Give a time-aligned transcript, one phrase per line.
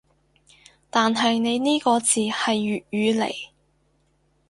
[0.89, 3.49] 但係你呢個字係粵語嚟